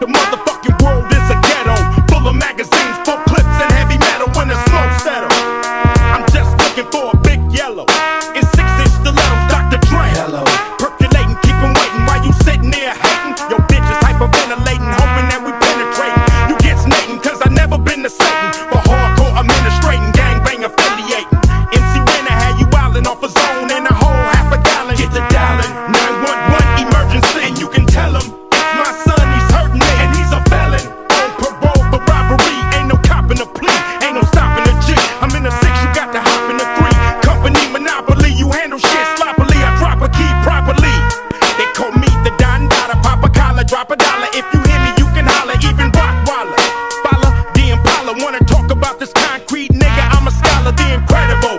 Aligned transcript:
The 0.00 0.06
motherfucking 0.06 0.49
I'm 50.30 50.36
scholar, 50.36 50.72
the 50.72 50.94
incredible, 50.94 51.49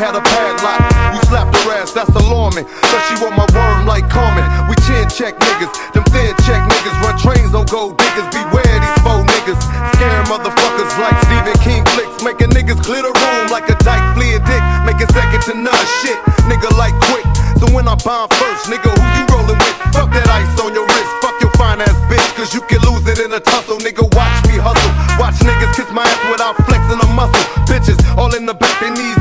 had 0.00 0.16
a 0.16 0.24
padlock. 0.24 0.80
You 1.12 1.20
slapped 1.28 1.52
her 1.60 1.76
ass, 1.76 1.92
that's 1.92 2.08
alarming. 2.16 2.64
Cause 2.64 3.04
she 3.12 3.20
want 3.20 3.36
my 3.36 3.44
worm 3.52 3.84
like 3.84 4.08
Carmen. 4.08 4.48
We 4.64 4.74
chin 4.88 5.04
check 5.12 5.36
niggas, 5.36 5.68
them 5.92 6.08
thin 6.08 6.32
check 6.48 6.64
niggas. 6.64 6.96
Run 7.04 7.20
trains 7.20 7.52
on 7.52 7.68
gold 7.68 8.00
diggers. 8.00 8.24
Beware 8.32 8.64
these 8.80 9.00
faux 9.04 9.20
niggas. 9.28 9.60
Scaring 9.92 10.26
motherfuckers 10.32 10.92
like 10.96 11.16
Stephen 11.28 11.56
King 11.60 11.84
flicks. 11.92 12.24
Making 12.24 12.48
niggas 12.56 12.80
clear 12.80 13.04
the 13.04 13.12
room 13.12 13.52
like 13.52 13.68
a 13.68 13.76
dyke 13.84 14.16
flea 14.16 14.40
dick. 14.40 14.62
Making 14.88 15.12
second 15.12 15.44
to 15.52 15.54
none 15.60 15.86
shit. 16.00 16.16
Nigga 16.48 16.72
like 16.80 16.96
quick. 17.12 17.28
So 17.60 17.68
when 17.76 17.84
I 17.84 17.94
bomb 18.00 18.32
first, 18.40 18.72
nigga, 18.72 18.88
who 18.88 19.04
you 19.04 19.24
rolling 19.28 19.60
with? 19.60 19.76
Fuck 19.92 20.16
that 20.16 20.32
ice 20.32 20.48
on 20.64 20.72
your 20.72 20.88
wrist. 20.88 21.12
Fuck 21.20 21.36
your 21.44 21.52
fine 21.60 21.84
ass 21.84 21.92
bitch. 22.08 22.24
Cause 22.40 22.56
you 22.56 22.64
can 22.72 22.80
lose 22.88 23.04
it 23.04 23.20
in 23.20 23.36
a 23.36 23.40
tussle. 23.40 23.76
Nigga, 23.76 24.08
watch 24.16 24.36
me 24.48 24.56
hustle. 24.56 24.92
Watch 25.20 25.36
niggas 25.44 25.76
kiss 25.76 25.92
my 25.92 26.08
ass 26.08 26.20
without 26.32 26.56
flexing 26.64 26.96
a 26.96 27.08
muscle. 27.12 27.44
Bitches 27.68 28.00
all 28.16 28.32
in 28.32 28.46
the 28.46 28.54
back, 28.54 28.72
they 28.80 28.88
knees 28.88 29.19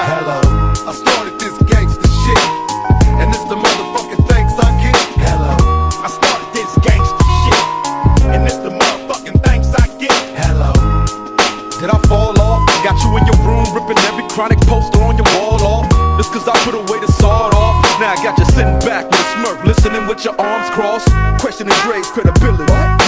Hello. 0.00 0.40
I 0.88 0.92
started 0.96 1.36
this 1.38 1.52
gangster 1.68 2.08
shit, 2.24 2.44
and 3.20 3.28
it's 3.28 3.44
the 3.52 3.56
motherfucking 3.56 4.24
thanks 4.32 4.56
I 4.56 4.72
get. 4.80 4.96
Hello, 5.20 5.52
I 6.00 6.08
started 6.08 6.48
this 6.56 6.72
gangster 6.80 7.28
shit, 7.44 7.64
and 8.32 8.48
it's 8.48 8.56
the 8.64 8.72
motherfucking 8.72 9.44
thanks 9.44 9.68
I 9.76 9.84
get. 10.00 10.16
hello. 10.40 10.72
Did 11.80 11.92
I 11.92 11.98
fall 12.08 12.32
off? 12.40 12.64
Got 12.80 12.96
you 13.04 13.12
in 13.20 13.28
your 13.28 13.36
room 13.44 13.68
ripping 13.76 14.00
every 14.08 14.24
chronic 14.32 14.58
poster 14.64 15.04
on 15.04 15.20
your 15.20 15.28
wall 15.36 15.60
off. 15.60 15.86
It's 16.18 16.28
cause 16.28 16.48
I 16.48 16.56
put 16.64 16.74
away 16.74 17.00
the 17.04 17.12
sawed 17.20 17.52
off. 17.52 17.84
Now 18.00 18.12
I 18.12 18.22
got 18.24 18.38
you 18.38 18.46
sitting 18.56 18.80
back 18.80 19.04
with 19.04 19.20
a 19.20 19.26
smirk, 19.36 19.64
listening 19.64 20.08
with 20.08 20.24
your 20.24 20.34
arms 20.40 20.72
crossed. 20.72 21.12
Questioning 21.44 21.76
Dre's 21.84 22.08
credibility. 22.08 22.64
Wondering 22.72 22.99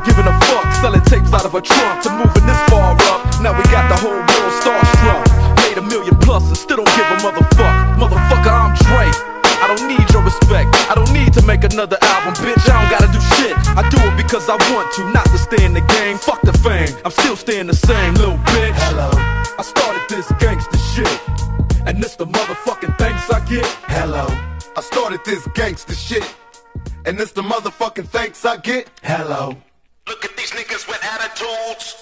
not 0.00 0.06
giving 0.06 0.26
a 0.26 0.36
fuck. 0.48 0.72
Selling 0.80 1.02
tapes 1.02 1.32
out 1.32 1.44
of 1.44 1.54
a 1.54 1.60
trunk 1.60 2.02
to 2.02 2.10
moving 2.10 2.46
this 2.46 2.60
far 2.68 2.96
up. 3.12 3.20
Now 3.40 3.52
we 3.56 3.62
got 3.68 3.88
the 3.88 3.96
whole 3.96 4.16
world 4.16 4.52
starstruck. 4.60 5.24
Made 5.68 5.78
a 5.78 5.82
million 5.82 6.16
plus 6.20 6.46
and 6.48 6.56
still 6.56 6.78
don't 6.78 6.88
give 6.96 7.06
a 7.06 7.16
motherfuck. 7.20 7.74
Motherfucker, 8.00 8.52
I'm 8.52 8.74
Dre. 8.84 9.10
I 9.60 9.66
don't 9.68 9.88
need 9.88 10.08
your 10.12 10.22
respect. 10.22 10.68
I 10.88 10.94
don't 10.94 11.12
need 11.12 11.32
to 11.34 11.42
make 11.44 11.64
another 11.64 11.98
album, 12.00 12.34
bitch. 12.40 12.64
I 12.68 12.80
don't 12.80 12.90
gotta 12.90 13.12
do 13.12 13.20
shit. 13.36 13.54
I 13.76 13.86
do 13.90 13.98
it 14.08 14.16
because 14.16 14.48
I 14.48 14.56
want 14.72 14.92
to, 14.94 15.12
not 15.12 15.26
to 15.26 15.38
stay 15.38 15.64
in 15.64 15.74
the 15.74 15.82
game. 15.82 16.16
Fuck 16.16 16.40
the 16.42 16.52
fame. 16.64 16.96
I'm 17.04 17.12
still 17.12 17.36
staying 17.36 17.66
the 17.66 17.74
same, 17.74 18.14
little 18.14 18.38
bitch. 18.38 18.78
Hello, 18.88 19.10
I 19.58 19.62
started 19.62 20.02
this 20.08 20.32
gangster 20.38 20.78
shit. 20.78 21.20
And 21.86 21.98
it's 22.04 22.16
the 22.16 22.26
motherfucking 22.26 22.96
thanks 22.98 23.30
I 23.30 23.40
get. 23.46 23.66
hello, 23.88 24.26
I 24.76 24.80
started 24.82 25.20
this 25.24 25.46
gangster 25.54 25.94
shit, 25.94 26.24
and 27.06 27.18
it's 27.18 27.32
the 27.32 27.42
motherfucking 27.42 28.06
thanks 28.08 28.44
I 28.44 28.58
get. 28.58 28.90
hello. 29.02 29.56
Attitudes. 31.42 31.99